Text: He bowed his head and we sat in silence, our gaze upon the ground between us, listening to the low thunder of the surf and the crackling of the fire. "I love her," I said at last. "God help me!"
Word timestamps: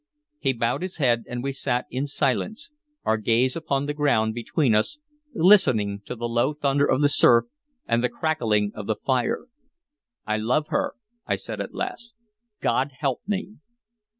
He 0.39 0.53
bowed 0.53 0.81
his 0.81 0.97
head 0.97 1.25
and 1.27 1.43
we 1.43 1.53
sat 1.53 1.85
in 1.91 2.07
silence, 2.07 2.71
our 3.05 3.17
gaze 3.17 3.55
upon 3.55 3.85
the 3.85 3.93
ground 3.93 4.33
between 4.33 4.73
us, 4.73 4.97
listening 5.35 6.01
to 6.05 6.15
the 6.15 6.27
low 6.27 6.55
thunder 6.55 6.87
of 6.87 7.01
the 7.03 7.07
surf 7.07 7.45
and 7.85 8.03
the 8.03 8.09
crackling 8.09 8.71
of 8.73 8.87
the 8.87 8.95
fire. 8.95 9.45
"I 10.25 10.37
love 10.37 10.69
her," 10.69 10.95
I 11.27 11.35
said 11.35 11.61
at 11.61 11.75
last. 11.75 12.15
"God 12.61 12.93
help 12.97 13.21
me!" 13.27 13.57